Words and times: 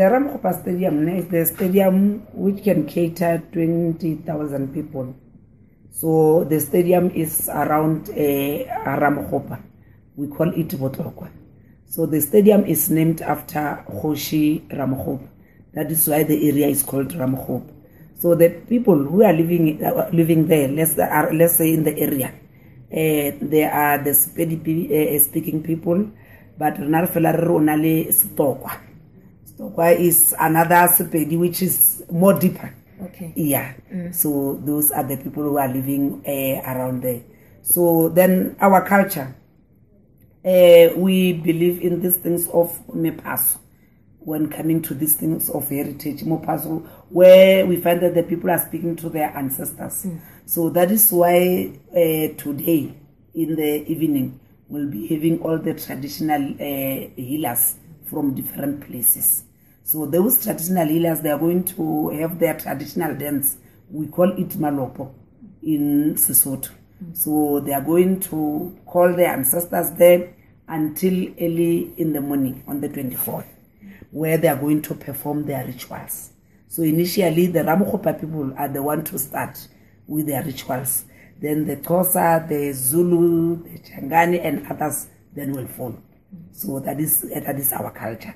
the 0.00 0.06
Ramkhopa 0.06 0.62
Stadium 0.62 1.06
is 1.08 1.28
the 1.28 1.44
stadium 1.44 2.20
which 2.32 2.64
can 2.64 2.86
cater 2.86 3.42
20,000 3.52 4.72
people. 4.72 5.14
So 5.90 6.44
the 6.44 6.58
stadium 6.58 7.10
is 7.10 7.50
around 7.50 8.08
uh, 8.08 8.14
Ramkhopa. 8.96 9.62
We 10.16 10.28
call 10.28 10.54
it 10.58 10.68
Botlokwa. 10.68 11.28
So 11.84 12.06
the 12.06 12.18
stadium 12.22 12.64
is 12.64 12.88
named 12.88 13.20
after 13.20 13.84
Hoshi 14.00 14.60
Ramkhopa. 14.70 15.28
That 15.74 15.90
is 15.92 16.08
why 16.08 16.22
the 16.22 16.48
area 16.48 16.68
is 16.68 16.82
called 16.82 17.08
Ramkhopa. 17.08 17.70
So 18.20 18.34
the 18.34 18.48
people 18.70 18.96
who 19.04 19.22
are 19.22 19.34
living 19.34 19.84
uh, 19.84 20.08
living 20.14 20.46
there, 20.46 20.68
let's 20.68 20.98
uh, 20.98 21.28
let's 21.34 21.56
say 21.58 21.74
in 21.74 21.84
the 21.84 21.94
area, 21.98 22.28
uh, 22.90 23.36
they 23.42 23.64
are 23.64 23.98
the 23.98 24.12
uh, 24.12 25.18
speaking 25.18 25.62
people, 25.62 26.10
but 26.56 26.78
rena 26.78 27.02
re 27.02 27.06
fela 27.06 27.36
re 27.36 28.89
re 29.60 29.66
o 29.66 29.70
na 29.70 29.84
le 29.84 29.90
Setokwa. 29.90 29.94
Setokwa 29.94 29.98
is 29.98 30.34
another 30.38 30.88
Sepedi 30.96 31.38
which 31.38 31.62
is 31.62 32.02
more 32.10 32.38
deeper. 32.38 32.74
Okay. 33.02 33.32
Yeah. 33.36 33.74
So 34.12 34.60
those 34.64 34.90
are 34.90 35.04
the 35.04 35.16
people 35.16 35.42
who 35.42 35.58
are 35.58 35.68
living 35.68 36.22
uh, 36.26 36.60
around 36.70 37.02
there. 37.02 37.22
So 37.62 38.08
then 38.08 38.56
our 38.60 38.86
culture, 38.86 39.34
uh, 40.44 40.88
we 40.96 41.34
believe 41.34 41.80
in 41.82 42.00
these 42.00 42.16
things 42.18 42.48
of 42.48 42.78
mepaso 42.88 43.58
when 44.20 44.50
coming 44.50 44.82
to 44.82 44.94
these 44.94 45.16
things 45.16 45.48
of 45.50 45.68
heritage, 45.70 46.22
mopaso, 46.22 46.86
where 47.08 47.64
we 47.66 47.76
find 47.80 48.02
that 48.02 48.14
the 48.14 48.22
people 48.22 48.50
are 48.50 48.58
speaking 48.58 48.94
to 48.96 49.08
their 49.08 49.34
ancestors. 49.36 50.06
So 50.44 50.68
that 50.70 50.90
is 50.90 51.10
why 51.10 51.72
uh, 51.90 52.34
today 52.36 52.94
in 53.34 53.56
the 53.56 53.84
evening 53.90 54.38
we'll 54.68 54.90
be 54.90 55.06
having 55.06 55.40
all 55.40 55.58
the 55.58 55.72
traditional 55.72 56.52
uh, 56.52 57.10
healers 57.16 57.76
from 58.10 58.34
different 58.34 58.86
places. 58.86 59.44
So 59.82 60.06
those 60.06 60.42
traditional 60.42 60.86
healers, 60.86 61.20
they 61.20 61.30
are 61.30 61.38
going 61.38 61.64
to 61.64 62.10
have 62.10 62.38
their 62.38 62.58
traditional 62.58 63.14
dance. 63.16 63.56
We 63.90 64.06
call 64.06 64.30
it 64.32 64.50
malopo 64.50 65.12
in 65.62 66.14
Sesotho. 66.14 66.70
So 67.14 67.60
they 67.60 67.72
are 67.72 67.80
going 67.80 68.20
to 68.20 68.78
call 68.86 69.14
their 69.14 69.32
ancestors 69.32 69.90
there 69.92 70.34
until 70.68 71.28
early 71.40 71.92
in 71.96 72.12
the 72.12 72.20
morning 72.20 72.62
on 72.66 72.80
the 72.80 72.88
24th, 72.88 73.46
where 74.10 74.38
they 74.38 74.48
are 74.48 74.56
going 74.56 74.82
to 74.82 74.94
perform 74.94 75.46
their 75.46 75.64
rituals. 75.64 76.30
So 76.68 76.82
initially, 76.82 77.48
the 77.48 77.60
Ramokhopa 77.60 78.20
people 78.20 78.54
are 78.56 78.68
the 78.68 78.82
one 78.82 79.02
to 79.04 79.18
start 79.18 79.66
with 80.06 80.26
their 80.26 80.44
rituals. 80.44 81.04
Then 81.40 81.66
the 81.66 81.76
Xhosa, 81.76 82.46
the 82.48 82.72
Zulu, 82.72 83.64
the 83.64 83.78
Changani, 83.80 84.44
and 84.44 84.66
others 84.70 85.08
then 85.34 85.52
will 85.52 85.66
follow. 85.66 86.00
So 86.52 86.78
that 86.80 87.00
is 87.00 87.22
that 87.22 87.58
is 87.58 87.72
our 87.72 87.90
culture. 87.90 88.34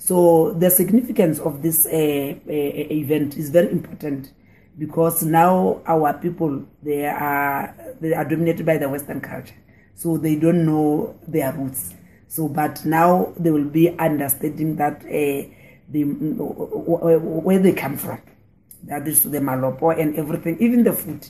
So 0.00 0.52
the 0.54 0.70
significance 0.70 1.38
of 1.40 1.60
this 1.60 1.86
uh, 1.86 1.90
uh, 1.90 2.42
event 2.48 3.36
is 3.36 3.50
very 3.50 3.70
important 3.70 4.32
because 4.78 5.22
now 5.22 5.82
our 5.86 6.14
people 6.14 6.64
they 6.82 7.04
are 7.04 7.74
they 8.00 8.14
are 8.14 8.24
dominated 8.24 8.64
by 8.64 8.78
the 8.78 8.88
Western 8.88 9.20
culture, 9.20 9.54
so 9.94 10.16
they 10.16 10.36
don't 10.36 10.64
know 10.64 11.18
their 11.28 11.52
roots. 11.52 11.92
So, 12.28 12.48
but 12.48 12.82
now 12.86 13.34
they 13.38 13.50
will 13.50 13.68
be 13.68 13.90
understanding 13.98 14.76
that 14.76 15.02
uh, 15.04 15.50
the 15.90 16.04
where 16.04 17.58
they 17.58 17.72
come 17.74 17.98
from, 17.98 18.22
that 18.84 19.06
is 19.06 19.22
the 19.24 19.38
malopo 19.38 20.00
and 20.00 20.16
everything, 20.16 20.56
even 20.60 20.82
the 20.82 20.94
food. 20.94 21.28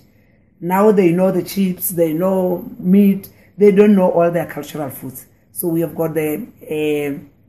Now 0.61 0.93
they 0.93 1.11
know 1.11 1.33
the 1.33 1.43
chips, 1.43 1.89
they 1.89 2.13
know 2.13 2.71
meat, 2.79 3.31
they 3.59 3.73
don't 3.73 3.97
know 3.97 4.13
all 4.13 4.31
their 4.31 4.47
cultural 4.47 4.91
foods. 4.91 5.27
So 5.51 5.67
we 5.67 5.81
have 5.81 5.97
got 5.97 6.15
the 6.15 6.47
uh, 6.63 7.40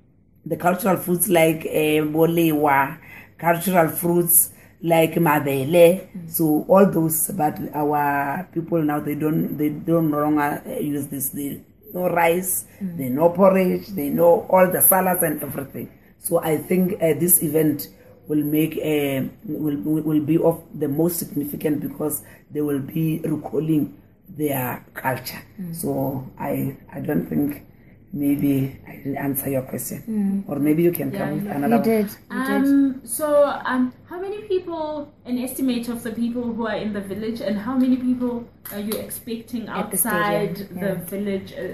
the 0.46 0.58
cultural 0.58 0.98
foods 0.98 1.30
like 1.30 1.66
uh, 1.66 2.04
bolewa, 2.06 2.98
cultural 3.38 3.90
fruits 3.90 4.52
like 4.82 5.14
mabele. 5.16 6.08
So 6.30 6.66
all 6.68 6.90
those, 6.90 7.30
but 7.32 7.60
our 7.74 8.48
people 8.54 8.82
now 8.82 9.00
they 9.00 9.16
don't 9.16 9.58
they 9.58 9.70
don't 9.70 10.10
no 10.10 10.20
longer 10.20 10.62
uh, 10.66 10.80
use 10.80 11.08
this. 11.08 11.30
They 11.30 11.62
know 11.94 12.10
rice, 12.10 12.66
they 12.98 13.10
know 13.10 13.30
porridge, 13.30 13.88
they 13.88 14.10
know 14.10 14.46
all 14.50 14.72
the 14.72 14.82
salads 14.82 15.24
and 15.24 15.42
everything. 15.44 15.92
So 16.20 16.40
I 16.40 16.58
think 16.58 16.94
uh, 16.94 17.14
this 17.20 17.42
event 17.44 17.88
will 18.28 18.44
make 18.44 18.74
uh, 18.78 19.28
will 19.46 19.78
will 19.78 20.22
be 20.22 20.38
of 20.38 20.64
the 20.74 20.88
most 20.88 21.20
significant 21.20 21.82
because 21.82 22.24
they 22.52 22.62
will 22.62 22.80
be 22.80 23.20
recalling 23.24 23.98
their 24.30 24.86
culture. 24.94 25.42
So 25.74 26.28
I 26.40 26.78
I 26.92 27.00
don't 27.02 27.28
think 27.28 27.66
maybe 28.14 28.80
I 28.88 28.96
didn't 28.98 29.18
answer 29.18 29.50
your 29.50 29.62
question, 29.64 30.44
or 30.48 30.60
maybe 30.60 30.84
you 30.84 30.92
can 30.92 31.12
come 31.12 31.32
with 31.44 31.48
another. 31.48 31.78
You 31.78 31.84
did. 31.84 32.06
You 32.32 32.46
did. 32.46 32.56
Um, 32.56 33.02
so, 33.04 33.46
um, 33.66 33.94
how 34.10 34.20
many 34.20 34.42
people, 34.44 35.12
an 35.26 35.38
estimate 35.38 35.88
of 35.90 36.04
the 36.04 36.12
people 36.12 36.44
who 36.54 36.68
are 36.68 36.76
in 36.76 36.94
the 36.94 37.02
village, 37.02 37.42
and 37.42 37.58
how 37.58 37.78
many 37.78 37.98
people 37.98 38.46
are 38.72 38.80
you 38.80 38.94
expecting 39.00 39.68
At 39.68 39.92
the 39.92 39.98
outside 39.98 40.56
the, 40.56 40.96
village? 40.96 41.54
Uh, 41.54 41.74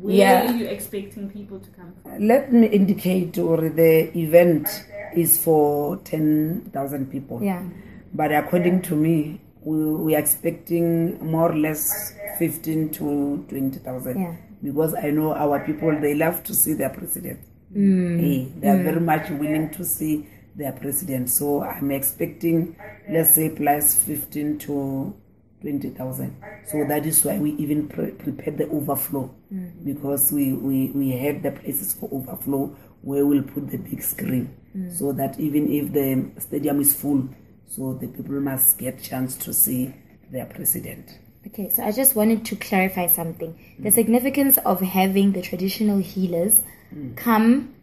where 0.00 0.14
Yeah. 0.16 0.50
are 0.50 0.56
you 0.56 0.66
expecting 0.66 1.28
people 1.30 1.58
to 1.60 1.70
come 1.70 1.92
from? 2.02 2.26
Let 2.26 2.52
me 2.52 2.66
indicate, 2.68 3.38
or 3.38 3.56
the 3.68 4.16
event 4.18 4.66
is 5.14 5.38
for 5.42 5.98
ten 5.98 6.70
thousand 6.72 7.10
people. 7.10 7.42
Yeah. 7.42 7.62
But 8.12 8.32
according 8.32 8.82
to 8.82 8.96
me, 8.96 9.40
we, 9.62 9.94
we 9.94 10.14
are 10.16 10.18
expecting 10.18 11.24
more 11.24 11.52
or 11.52 11.56
less 11.56 12.14
15 12.38 12.90
to 12.90 13.44
20,000. 13.48 14.18
Yeah. 14.20 14.34
Because 14.62 14.94
I 14.94 15.10
know 15.10 15.34
our 15.34 15.64
people, 15.64 15.98
they 16.00 16.14
love 16.14 16.44
to 16.44 16.54
see 16.54 16.74
their 16.74 16.90
president. 16.90 17.40
Mm. 17.74 18.20
Hey, 18.20 18.52
they 18.56 18.68
are 18.68 18.76
mm. 18.76 18.84
very 18.84 19.00
much 19.00 19.30
willing 19.30 19.70
to 19.70 19.84
see 19.84 20.26
their 20.56 20.72
president. 20.72 21.30
So 21.30 21.62
I'm 21.62 21.90
expecting, 21.90 22.76
let's 23.08 23.34
say, 23.34 23.50
plus 23.50 23.94
15 23.94 24.58
to 24.60 25.14
20,000. 25.62 26.42
So 26.66 26.84
that 26.88 27.06
is 27.06 27.24
why 27.24 27.38
we 27.38 27.52
even 27.52 27.88
pre- 27.88 28.12
prepared 28.12 28.58
the 28.58 28.68
overflow. 28.68 29.34
Mm. 29.52 29.84
Because 29.84 30.30
we, 30.32 30.52
we, 30.52 30.90
we 30.94 31.10
have 31.10 31.42
the 31.42 31.52
places 31.52 31.94
for 31.94 32.08
overflow 32.12 32.76
where 33.02 33.24
we'll 33.24 33.42
put 33.42 33.70
the 33.70 33.78
big 33.78 34.02
screen. 34.02 34.54
Mm. 34.76 34.96
So 34.96 35.12
that 35.12 35.38
even 35.38 35.72
if 35.72 35.92
the 35.92 36.40
stadium 36.40 36.80
is 36.80 36.94
full, 36.94 37.28
so 37.66 37.94
the 37.94 38.08
people 38.08 38.40
must 38.40 38.78
get 38.78 39.02
chance 39.02 39.36
to 39.36 39.52
see 39.52 39.94
their 40.30 40.46
president. 40.46 41.18
Okay, 41.46 41.70
so 41.70 41.82
I 41.82 41.90
just 41.90 42.14
wanted 42.14 42.44
to 42.46 42.56
clarify 42.56 43.06
something. 43.06 43.58
The 43.78 43.88
mm. 43.88 43.94
significance 43.94 44.58
of 44.58 44.80
having 44.80 45.32
the 45.32 45.40
traditional 45.40 45.98
healers 45.98 46.54
mm. 46.94 47.16
come 47.16 47.74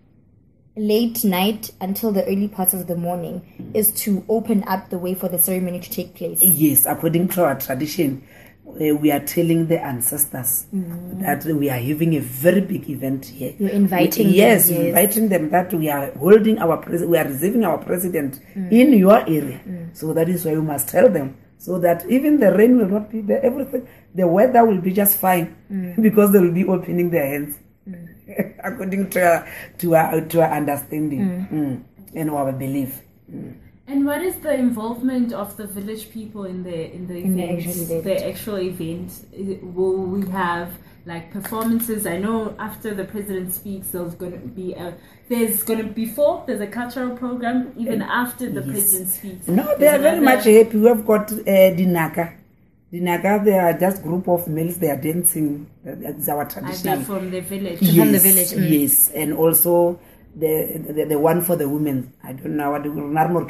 late 0.76 1.24
night 1.24 1.72
until 1.82 2.12
the 2.12 2.24
early 2.26 2.48
parts 2.48 2.76
of 2.76 2.86
the 2.86 2.96
morning 2.96 3.42
mm. 3.60 3.76
is 3.76 3.92
to 4.04 4.24
open 4.30 4.64
up 4.68 4.92
the 4.92 5.00
way 5.00 5.16
for 5.16 5.28
the 5.28 5.40
ceremony 5.40 5.80
to 5.80 5.90
take 5.90 6.14
place. 6.14 6.38
Yes, 6.42 6.86
according 6.86 7.30
to 7.30 7.46
our 7.46 7.60
tradition, 7.60 8.28
uh, 8.68 8.96
we 8.96 9.12
are 9.12 9.22
telling 9.22 9.66
the 9.66 9.84
ancestors 9.84 10.68
that 10.72 11.44
we 11.46 11.70
are 11.72 11.80
having 11.80 12.16
a 12.16 12.22
very 12.22 12.62
big 12.62 12.88
event 12.92 13.26
here. 13.26 13.56
You're 13.58 13.70
inviting 13.70 14.28
them, 14.28 14.36
yes, 14.36 14.70
yes. 14.70 14.80
inviting 14.80 15.30
them 15.30 15.50
that 15.50 15.74
we 15.74 15.90
are 15.90 16.12
holding 16.12 16.60
our 16.60 16.78
pres- 16.78 17.06
we 17.06 17.18
are 17.18 17.26
receiving 17.26 17.64
our 17.64 17.80
president 17.80 18.40
in 18.56 18.94
your 18.94 19.22
area. 19.22 19.62
So 19.94 20.14
that 20.14 20.30
is 20.30 20.46
why 20.46 20.54
we 20.54 20.62
must 20.62 20.90
tell 20.90 21.10
them 21.10 21.38
so 21.58 21.80
that 21.80 22.06
even 22.10 22.40
the 22.40 22.54
rain 22.56 22.78
will 22.78 22.88
not 22.88 23.12
be 23.12 23.22
there. 23.22 23.44
Everything, 23.44 23.88
the 24.14 24.28
weather 24.28 24.66
will 24.66 24.82
be 24.82 24.92
just 24.92 25.18
fine 25.18 25.56
mm. 25.72 26.02
because 26.08 26.32
they 26.32 26.40
will 26.40 26.54
be 26.54 26.66
opening 26.66 27.10
their 27.10 27.26
hands 27.26 27.58
mm. 27.88 28.54
according 28.64 29.10
to 29.10 29.22
our, 29.22 29.48
to 29.78 29.96
our, 29.96 30.22
to 30.22 30.42
our 30.42 30.52
understanding 30.52 31.20
mm, 31.20 31.52
mm. 31.52 31.84
and 32.16 32.30
our 32.30 32.52
belief. 32.52 33.02
And 33.88 34.06
what 34.06 34.22
is 34.22 34.36
the 34.38 34.54
involvement 34.54 35.32
of 35.32 35.56
the 35.56 35.66
village 35.66 36.12
people 36.12 36.44
in 36.44 36.64
the 36.64 36.94
in 36.94 37.08
the 37.08 37.18
In 37.18 37.38
the 37.38 37.50
actual 37.50 37.72
event. 37.72 38.04
The 38.04 38.28
actual 38.28 38.60
event. 38.60 39.66
Will 39.76 39.98
we 39.98 40.30
have 40.30 40.72
like 41.08 41.32
performances? 41.32 42.06
I 42.06 42.18
know 42.18 42.56
after 42.60 42.94
the 42.94 43.06
president 43.06 43.54
speaks, 43.54 43.88
there's 43.88 44.14
going 44.16 44.34
to 44.34 44.48
be 44.48 44.74
a 44.74 44.94
there's 45.30 45.64
going 45.64 45.80
to 45.80 45.86
before 45.86 46.44
there's 46.46 46.62
a 46.62 46.68
cultural 46.68 47.16
program. 47.16 47.74
Even 47.78 48.02
after 48.02 48.50
the 48.50 48.62
yes. 48.62 48.72
president 48.72 49.10
speaks, 49.10 49.48
No, 49.48 49.76
they 49.78 49.88
are 49.88 50.00
very 50.00 50.20
much 50.22 50.44
happy. 50.44 50.78
We 50.78 50.88
have 50.88 51.06
got 51.06 51.32
uh, 51.32 51.36
Dinaka. 51.80 52.36
Dinaka, 52.94 53.44
they 53.44 53.58
are 53.58 53.78
just 53.78 54.04
group 54.04 54.28
of 54.28 54.48
males. 54.48 54.78
They 54.78 54.90
are 54.90 55.02
dancing. 55.02 55.68
It's 55.84 56.30
our 56.30 56.46
traditional. 56.46 57.02
from 57.04 57.32
the 57.32 57.40
village? 57.42 57.82
yes, 57.82 57.98
From 57.98 58.12
the 58.12 58.20
village, 58.20 58.52
mm. 58.52 58.82
Yes, 58.82 59.10
and 59.14 59.34
also 59.34 60.00
the, 60.36 60.84
the 60.96 61.06
the 61.06 61.20
one 61.20 61.42
for 61.42 61.56
the 61.56 61.68
women. 61.68 62.14
I 62.24 62.34
don't 62.34 62.56
know 62.58 62.72
what 62.72 62.84
Narmor 62.84 63.48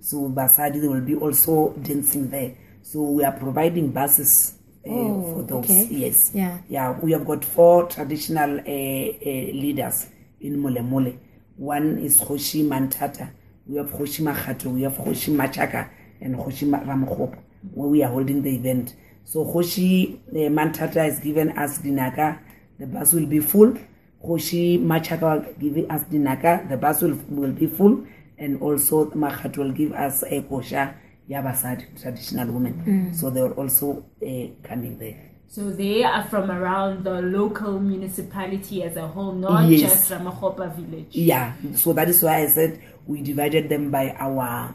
So 0.00 0.28
Basadi, 0.28 0.80
they 0.80 0.88
will 0.88 1.00
be 1.00 1.14
also 1.16 1.72
dancing 1.82 2.30
there. 2.30 2.54
So 2.82 3.02
we 3.02 3.24
are 3.24 3.32
providing 3.32 3.90
buses 3.92 4.54
Oh, 4.86 5.34
for 5.34 5.42
those. 5.42 5.64
okay. 5.64 5.86
Yes. 5.90 6.16
Yeah. 6.34 6.58
Yeah, 6.68 6.98
we 7.00 7.12
have 7.12 7.24
got 7.24 7.44
four 7.44 7.86
traditional 7.86 8.58
uh, 8.58 8.62
uh, 8.62 8.64
leaders 8.64 10.08
in 10.40 10.56
Molemole. 10.56 11.18
One 11.56 11.98
is 11.98 12.18
Hoshi 12.20 12.62
Mantata, 12.64 13.30
we 13.66 13.76
have 13.76 13.90
Hoshi 13.90 14.22
Makgato, 14.22 14.66
we 14.72 14.82
have 14.82 14.96
Hoshi 14.96 15.32
Machaka, 15.32 15.88
and 16.20 16.34
Hoshi 16.34 16.66
Ma- 16.66 16.78
where 16.78 17.88
we 17.88 18.02
are 18.02 18.10
holding 18.10 18.42
the 18.42 18.56
event. 18.56 18.96
So 19.24 19.44
Hoshi 19.44 20.20
uh, 20.30 20.50
Mantata 20.50 21.00
has 21.00 21.20
given 21.20 21.50
us 21.56 21.78
Dinaka. 21.78 22.38
The 22.78 22.86
bus 22.86 23.12
will 23.12 23.26
be 23.26 23.38
full. 23.38 23.76
Hoshi 24.24 24.78
Machaka 24.78 25.44
will 25.46 25.52
give 25.70 25.90
us 25.90 26.02
dinaka, 26.04 26.68
the 26.68 26.76
bus 26.76 27.02
will, 27.02 27.18
will 27.28 27.52
be 27.52 27.66
full, 27.66 28.04
and 28.38 28.60
also 28.62 29.06
Mahat 29.10 29.56
will 29.56 29.72
give 29.72 29.92
us 29.92 30.22
a 30.24 30.42
kosha 30.42 30.94
Yabasad 31.28 32.00
traditional 32.00 32.52
women. 32.52 32.82
Mm. 32.86 33.14
So 33.14 33.30
they 33.30 33.42
were 33.42 33.52
also 33.54 34.04
uh, 34.22 34.66
coming 34.66 34.98
there. 34.98 35.30
So 35.48 35.70
they 35.70 36.02
are 36.02 36.24
from 36.24 36.50
around 36.50 37.04
the 37.04 37.20
local 37.20 37.78
municipality 37.78 38.82
as 38.82 38.96
a 38.96 39.06
whole, 39.06 39.32
not 39.32 39.68
Yes. 39.68 39.80
just 39.80 40.10
Ramakopa 40.10 40.74
village. 40.74 41.08
Yeah, 41.10 41.52
so 41.74 41.92
that 41.92 42.08
is 42.08 42.22
why 42.22 42.42
I 42.42 42.46
said 42.48 42.80
we 43.06 43.20
divided 43.20 43.68
them 43.68 43.90
by 43.90 44.16
our 44.18 44.74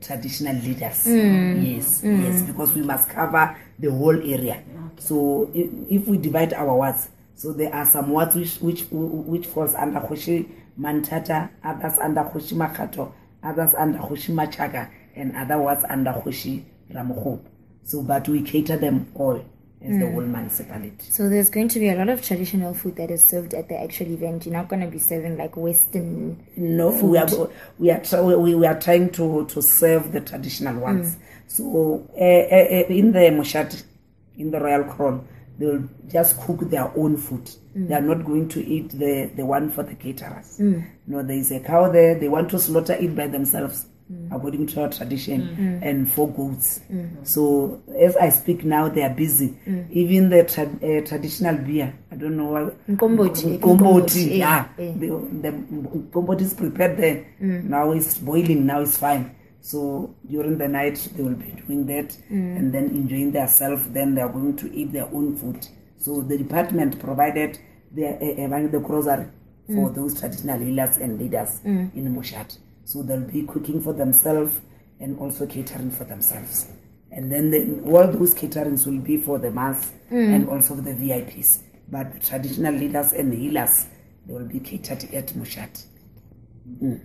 traditional 0.00 0.56
leaders. 0.56 1.04
Mm. 1.06 1.76
Yes, 1.76 2.02
mm. 2.02 2.22
yes, 2.24 2.42
because 2.42 2.74
we 2.74 2.82
must 2.82 3.08
cover 3.08 3.56
the 3.78 3.90
whole 3.90 4.16
area. 4.16 4.62
So 4.98 5.50
if, 5.54 5.70
if 5.88 6.08
we 6.08 6.18
divide 6.18 6.52
our 6.54 6.74
wards, 6.74 7.08
so 7.34 7.52
there 7.52 7.72
are 7.74 7.86
some 7.86 8.10
wards 8.10 8.34
which 8.34 8.56
which 8.60 8.84
which 8.90 9.46
falls 9.46 9.74
under 9.74 10.00
Hoshi 10.00 10.48
Mantata, 10.76 11.50
others 11.64 11.98
under 11.98 12.22
Hoshi 12.22 12.54
Makgato, 12.54 13.12
others 13.42 13.74
under 13.78 13.98
Hoshi 13.98 14.32
Machaka, 14.32 14.90
and 15.14 15.36
other 15.36 15.58
wards 15.58 15.84
under 15.88 16.12
Hoshi 16.12 16.64
Ramokop. 16.92 17.40
So, 17.84 18.02
but 18.02 18.28
we 18.28 18.42
cater 18.42 18.76
them 18.76 19.10
all 19.14 19.44
as 19.82 19.98
the 19.98 20.06
hmm. 20.06 20.12
whole 20.12 20.22
municipality. 20.22 21.10
So 21.10 21.28
there's 21.28 21.48
going 21.48 21.68
to 21.68 21.78
be 21.78 21.88
a 21.88 21.94
lot 21.96 22.08
of 22.08 22.22
traditional 22.22 22.74
food 22.74 22.96
that 22.96 23.10
is 23.10 23.26
served 23.28 23.54
at 23.54 23.68
the 23.68 23.80
actual 23.80 24.08
event. 24.08 24.44
You're 24.44 24.54
not 24.54 24.68
going 24.68 24.82
to 24.82 24.88
be 24.88 24.98
serving 24.98 25.38
like 25.38 25.56
Western. 25.56 26.44
No, 26.56 26.90
we 26.90 27.16
are 27.18 27.28
we 27.78 27.90
are 27.90 28.36
we, 28.38 28.54
we 28.54 28.66
are 28.66 28.78
trying 28.78 29.10
to 29.12 29.46
to 29.46 29.62
serve 29.62 30.12
the 30.12 30.20
traditional 30.20 30.74
hmm. 30.74 30.80
ones. 30.80 31.16
So 31.46 32.06
uh, 32.12 32.22
uh, 32.22 32.94
in 32.94 33.12
the 33.12 33.20
Mushat, 33.20 33.82
in 34.36 34.50
the 34.50 34.60
Royal 34.60 34.84
Crown, 34.84 35.26
they 35.58 35.66
will 35.66 35.88
just 36.08 36.38
cook 36.40 36.60
their 36.70 36.92
own 36.96 37.16
food. 37.16 37.50
Hmm. 37.72 37.88
They 37.88 37.94
are 37.94 38.02
not 38.02 38.24
going 38.24 38.48
to 38.50 38.64
eat 38.64 38.90
the 38.90 39.30
the 39.34 39.46
one 39.46 39.70
for 39.70 39.82
the 39.82 39.94
caterers. 39.94 40.60
No, 41.06 41.22
there 41.22 41.36
is 41.36 41.50
a 41.52 41.60
cow 41.60 41.90
there. 41.90 42.18
They 42.18 42.28
want 42.28 42.50
to 42.50 42.58
slaughter 42.58 42.94
it 42.94 43.16
by 43.16 43.28
themselves. 43.28 43.86
Mm. 44.10 44.34
According 44.36 44.66
to 44.66 44.82
our 44.82 44.88
tradition, 44.88 45.40
mm. 45.42 45.56
Mm. 45.56 45.82
and 45.88 46.12
four 46.12 46.28
goats. 46.32 46.80
So, 47.22 47.80
as 47.96 48.16
I 48.16 48.30
speak 48.30 48.64
now, 48.64 48.88
they 48.88 49.02
are 49.04 49.14
busy. 49.14 49.56
Even 49.90 50.30
the 50.30 50.42
tra- 50.44 50.64
uh, 50.64 51.06
traditional 51.06 51.56
beer, 51.58 51.94
I 52.10 52.16
don't 52.16 52.36
know 52.36 52.46
what. 52.46 52.86
Nkomboti, 52.88 53.58
nkomboti, 53.60 54.38
yeah. 54.38 54.66
eh. 54.78 54.92
The, 54.98 55.06
the 55.42 55.52
kompot 56.10 56.40
is 56.40 56.54
prepared 56.54 56.96
there. 56.96 57.24
Now 57.40 57.92
it's 57.92 58.18
boiling. 58.18 58.66
Now 58.66 58.80
it's 58.80 58.96
fine. 58.98 59.30
So 59.60 60.14
during 60.28 60.58
the 60.58 60.66
night 60.68 61.08
they 61.16 61.22
will 61.22 61.34
be 61.36 61.52
doing 61.66 61.86
that 61.86 62.16
and 62.30 62.72
then 62.74 62.86
enjoying 62.86 63.30
themselves. 63.32 63.86
Then 63.90 64.14
they 64.16 64.22
are 64.22 64.32
going 64.32 64.56
to 64.56 64.74
eat 64.74 64.90
their 64.92 65.06
own 65.14 65.36
food. 65.36 65.66
So 65.98 66.22
the 66.22 66.36
department 66.36 66.98
provided 66.98 67.58
the 67.94 68.06
uh, 68.08 68.68
the 68.72 68.80
grocery 68.80 69.26
for 69.68 69.90
those 69.90 70.18
traditional 70.18 70.58
healers 70.58 70.96
and 70.96 71.18
leaders 71.20 71.60
in 71.64 72.16
Mushat. 72.16 72.58
So 72.84 73.02
they'll 73.02 73.20
be 73.20 73.42
cooking 73.42 73.82
for 73.82 73.92
themselves 73.92 74.60
and 74.98 75.18
also 75.18 75.46
catering 75.46 75.90
for 75.90 76.04
themselves. 76.04 76.66
And 77.12 77.30
then 77.30 77.50
the, 77.50 77.90
all 77.90 78.06
those 78.06 78.34
caterings 78.34 78.86
will 78.86 79.00
be 79.00 79.16
for 79.16 79.38
the 79.38 79.50
mass 79.50 79.90
hmm. 80.08 80.16
and 80.16 80.48
also 80.48 80.76
for 80.76 80.82
the 80.82 80.94
VIPs. 80.94 81.46
But 81.88 82.12
the 82.12 82.20
traditional 82.20 82.74
leaders 82.74 83.12
and 83.12 83.32
healers, 83.32 83.86
they 84.26 84.32
will 84.34 84.46
be 84.46 84.60
catered 84.60 85.12
at 85.12 85.28
Mushat. 85.28 85.86
Hmm. 86.78 86.96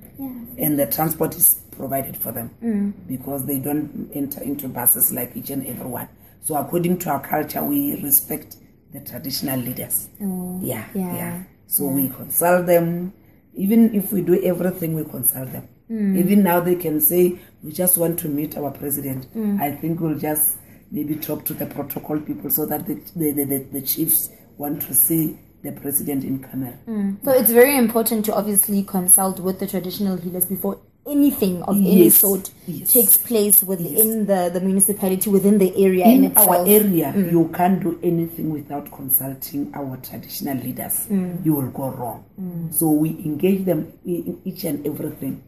And 0.57 0.77
the 0.77 0.85
transport 0.85 1.35
is 1.35 1.55
provided 1.71 2.15
for 2.15 2.31
them 2.31 2.49
hmm. 2.59 2.91
because 3.07 3.45
they 3.45 3.59
don't 3.59 4.11
enter 4.13 4.43
into 4.43 4.67
buses 4.67 5.11
like 5.11 5.35
each 5.35 5.49
and 5.49 5.65
everyone. 5.65 6.07
So 6.41 6.55
according 6.55 6.99
to 6.99 7.09
our 7.09 7.19
culture, 7.19 7.63
we 7.63 7.99
respect 8.03 8.57
the 8.93 8.99
traditional 8.99 9.59
leaders. 9.59 10.09
Oh, 10.21 10.59
Yeah, 10.61 10.85
yeah, 10.93 11.15
yeah. 11.15 11.43
So 11.67 11.87
we 11.87 12.09
consult 12.09 12.67
them. 12.67 13.13
Even 13.55 13.93
if 13.95 14.11
we 14.11 14.21
do 14.21 14.41
everything, 14.43 14.93
we 14.93 15.03
consult 15.03 15.51
them. 15.51 15.67
Hmm. 15.87 16.17
Even 16.17 16.43
now, 16.43 16.59
they 16.59 16.75
can 16.75 16.99
say, 16.99 17.39
We 17.63 17.71
just 17.71 17.97
want 17.97 18.19
to 18.19 18.27
meet 18.27 18.57
our 18.57 18.71
president. 18.71 19.25
Hmm. 19.33 19.61
I 19.61 19.71
think 19.71 19.99
we'll 19.99 20.17
just 20.17 20.57
maybe 20.91 21.15
talk 21.15 21.45
to 21.45 21.53
the 21.53 21.65
protocol 21.65 22.19
people 22.19 22.49
so 22.49 22.65
that 22.65 22.85
the, 22.85 22.95
the, 23.15 23.31
the, 23.31 23.45
the, 23.45 23.57
the 23.79 23.81
chiefs 23.81 24.29
want 24.57 24.81
to 24.83 24.93
see 24.93 25.37
the 25.63 25.71
president 25.71 26.23
in 26.23 26.39
camera. 26.39 26.73
Hmm. 26.85 27.15
So 27.23 27.31
it's 27.31 27.51
very 27.51 27.77
important 27.77 28.25
to 28.25 28.35
obviously 28.35 28.83
consult 28.83 29.39
with 29.39 29.59
the 29.59 29.67
traditional 29.67 30.17
healers 30.17 30.45
before 30.45 30.79
anything 31.07 31.61
of 31.63 31.75
any 31.77 32.05
Yes, 32.05 32.15
sort 32.17 32.49
yes. 32.67 32.91
takes 32.91 33.17
place 33.17 33.61
within 33.63 34.25
the, 34.25 34.49
the 34.51 34.59
municipality, 34.59 35.29
within 35.29 35.57
the 35.57 35.71
area 35.83 36.05
in, 36.05 36.25
in 36.25 36.37
our 36.37 36.65
area, 36.65 37.13
mm. 37.15 37.31
you 37.31 37.49
can't 37.53 37.81
do 37.81 37.99
anything 38.01 38.49
without 38.51 38.91
consulting 38.91 39.71
our 39.75 39.97
traditional 39.97 40.57
leaders. 40.57 41.05
Mm. 41.07 41.45
You 41.45 41.55
will 41.55 41.69
go 41.71 41.89
wrong. 41.89 42.25
Mm. 42.39 42.73
So 42.73 42.89
we 42.89 43.09
engage 43.09 43.65
them 43.65 43.93
in 44.05 44.41
each 44.45 44.63
and 44.63 44.85
everything. 44.85 45.43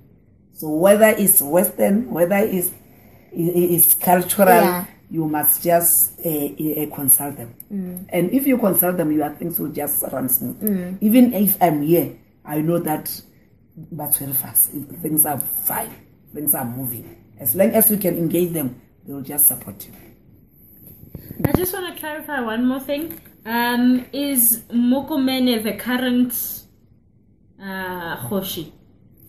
So 0.53 0.69
whether 0.69 1.07
it's 1.09 1.41
Western, 1.41 2.09
whether 2.11 2.37
it's, 2.37 2.71
it's 3.31 3.93
cultural, 3.95 4.47
Yeah. 4.47 4.85
you 5.09 5.25
must 5.27 5.63
just 5.63 6.19
uh, 6.25 6.29
uh, 6.29 6.95
consult 6.95 7.37
them. 7.37 7.53
And 8.09 8.31
if 8.31 8.45
you 8.47 8.57
consult 8.57 8.97
them, 8.97 9.11
your 9.11 9.29
things 9.35 9.59
will 9.59 9.71
just 9.71 10.03
run 10.11 10.29
smooth. 10.29 10.97
Even 11.01 11.33
if 11.33 11.61
I'm 11.61 11.81
here, 11.81 12.15
I 12.43 12.61
know 12.61 12.79
that 12.79 13.21
that's 13.91 14.17
very 14.17 14.33
fast. 14.33 14.71
Things 15.01 15.25
are 15.25 15.39
fine. 15.39 15.93
Things 16.33 16.55
are 16.55 16.65
moving. 16.65 17.23
As 17.39 17.55
long 17.55 17.69
as 17.71 17.89
we 17.89 17.97
can 17.97 18.17
engage 18.17 18.53
them, 18.53 18.81
they 19.05 19.13
will 19.13 19.21
just 19.21 19.45
support 19.45 19.85
you. 19.85 19.93
I 21.45 21.51
just 21.53 21.73
want 21.73 21.93
to 21.93 21.99
clarify 21.99 22.41
one 22.41 22.65
more 22.65 22.79
thing. 22.79 23.19
Um, 23.45 24.05
is 24.11 24.63
Mokomene 24.71 25.63
the 25.63 25.73
current 25.73 26.33
uh, 27.61 28.15
Hoshi? 28.15 28.73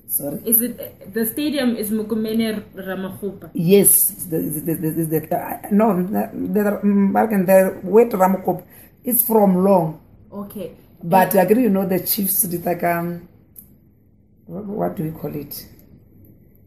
Sorry. 0.08 0.40
Is 0.46 0.62
it 0.62 1.12
the 1.12 1.26
stadium 1.26 1.76
is 1.76 1.90
Mokomene 1.90 2.62
Ramakhupa? 2.74 3.50
Yes, 3.52 4.24
the, 4.24 4.38
the, 4.38 4.74
the, 4.74 5.20
the, 5.20 5.36
uh, 5.36 5.68
no, 5.70 6.02
the, 6.02 6.80
Balkan, 7.12 7.44
the 7.44 7.80
word 7.84 8.10
Ramokop 8.10 8.64
is 9.04 9.22
from 9.22 9.62
long. 9.62 10.00
Okay. 10.32 10.72
But 11.02 11.36
I 11.36 11.42
agree, 11.42 11.64
you 11.64 11.68
know, 11.68 11.86
the 11.86 12.00
chiefs, 12.00 12.46
did 12.48 12.64
like, 12.64 12.82
um, 12.82 13.28
what, 14.48 14.64
what 14.64 14.96
do 14.96 15.04
we 15.04 15.10
call 15.10 15.34
it? 15.34 15.66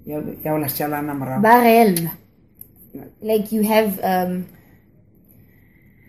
Ya- 0.05 0.21
ya 0.43 0.53
wala 0.53 0.67
shalana 0.67 1.17
mara. 1.17 1.39
Like 3.21 3.51
you 3.51 3.63
have 3.63 3.99
um, 4.03 4.47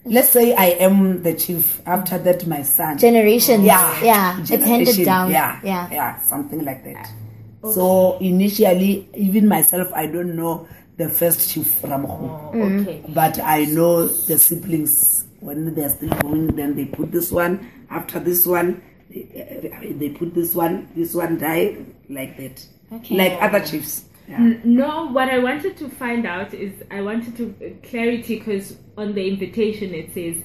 Let's 0.05 0.31
say 0.31 0.53
I 0.55 0.67
am 0.83 1.23
the 1.23 1.33
chief. 1.35 1.81
After 1.87 2.19
that, 2.19 2.45
my 2.47 2.63
son. 2.63 2.99
generations. 2.99 3.65
yeah, 3.65 4.03
yeah. 4.03 4.41
It's 4.41 4.51
handed 4.51 4.67
generation. 4.67 5.05
down. 5.05 5.31
Yeah, 5.31 5.61
yeah. 5.63 5.89
yeah, 5.93 6.21
something 6.23 6.65
like 6.65 6.83
that. 6.85 7.09
So 7.75 8.19
initially, 8.19 9.09
even 9.15 9.47
myself, 9.47 9.93
I 9.95 10.07
don't 10.07 10.35
know 10.35 10.67
the 10.97 11.09
first 11.09 11.51
chief 11.51 11.81
Ramokho. 11.83 12.51
Oh, 12.53 12.81
okay. 12.81 13.05
But 13.11 13.39
I 13.39 13.65
know 13.67 14.09
the 14.09 14.39
siblings 14.41 14.93
when 15.39 15.73
they're 15.75 15.89
still 15.91 16.11
going, 16.21 16.49
then 16.57 16.75
they 16.75 16.87
put 16.87 17.13
this 17.13 17.31
one. 17.31 17.71
After 17.89 18.19
this 18.19 18.45
one, 18.45 18.83
they, 20.03 20.09
put 20.11 20.35
this 20.35 20.55
one. 20.55 20.89
This 20.95 21.15
one 21.15 21.39
die 21.39 21.79
like 22.09 22.37
that, 22.37 22.67
Okay. 22.93 23.17
like 23.17 23.43
other 23.43 23.65
chiefs. 23.65 24.05
Yeah. 24.29 24.55
No, 24.65 25.07
what 25.11 25.29
I 25.29 25.39
wanted 25.39 25.77
to 25.79 25.89
find 25.89 26.27
out 26.27 26.55
is 26.55 26.73
I 26.91 27.03
wanted 27.03 27.37
to 27.37 27.55
uh, 27.65 27.87
clarity 27.89 28.39
because 28.39 28.77
on 28.97 29.15
the 29.15 29.27
invitation 29.29 29.93
it 29.95 30.15
says 30.15 30.37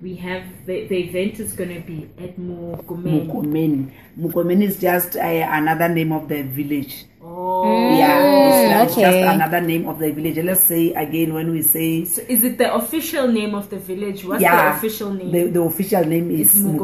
we 0.00 0.14
have 0.16 0.44
the, 0.66 0.86
the 0.86 0.96
event 1.08 1.40
is 1.40 1.52
going 1.52 1.70
to 1.74 1.80
be 1.80 2.08
at 2.22 2.38
Mokomene. 2.38 3.26
Mukomeni. 3.26 3.90
Mukomeni 4.18 4.64
is 4.64 4.78
just 4.78 5.16
uh, 5.16 5.20
another 5.20 5.88
name 5.88 6.12
of 6.12 6.28
the 6.28 6.42
village. 6.42 7.06
Oh, 7.22 7.96
Yeah, 7.96 8.82
it's, 8.84 8.92
it's 8.92 8.98
okay. 8.98 9.20
just 9.22 9.34
another 9.34 9.60
name 9.60 9.88
of 9.88 9.98
the 9.98 10.12
village. 10.12 10.38
Let's 10.38 10.64
say 10.64 10.92
again 10.92 11.32
when 11.34 11.50
we 11.50 11.62
say 11.62 12.04
so 12.04 12.22
is 12.28 12.44
it 12.44 12.58
the 12.58 12.72
official 12.74 13.28
name 13.28 13.54
of 13.54 13.68
the 13.70 13.78
village? 13.78 14.24
What's 14.24 14.42
yeah, 14.42 14.70
the 14.72 14.76
official 14.78 15.10
name? 15.12 15.32
The, 15.32 15.50
the 15.50 15.62
official 15.62 16.04
name 16.04 16.30
is 16.30 16.54
It's 16.54 16.60
Mukomeni. 16.60 16.78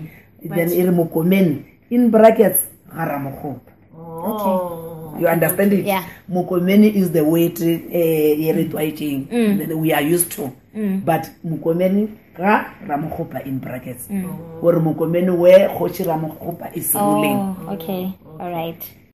Mukomeni. 0.00 0.10
But- 0.48 0.56
Then 0.56 0.68
it 0.72 0.86
Mukomeni 0.94 1.71
in 1.92 2.10
brackets 2.10 2.66
Haramokop. 2.94 3.60
oh, 3.96 5.16
You 5.20 5.28
understand 5.28 5.72
it? 5.72 5.84
Yeah. 5.84 6.04
Mukomeni 6.30 6.94
is 6.94 7.10
the 7.12 7.22
way 7.24 7.48
to 7.50 7.64
uh, 7.74 9.66
that 9.66 9.76
we 9.76 9.92
are 9.92 10.00
used 10.02 10.32
to. 10.32 10.50
But 11.04 11.30
Mukomeni 11.44 12.08
ka 12.34 12.74
Ramokhopa 12.86 13.44
in 13.46 13.58
brackets. 13.58 14.08
Or 14.62 14.74
Mukomeni 14.80 15.36
where 15.36 15.68
Khoshi 15.68 16.04
Ramokhopa 16.04 16.74
is 16.74 16.94
ruling. 16.94 17.36
Oh, 17.36 17.74
okay. 17.74 18.12
All 18.40 18.50
right. 18.50 18.82